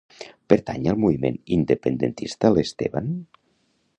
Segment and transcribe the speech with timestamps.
[0.53, 3.13] Pertany al moviment independentista l'Esteban?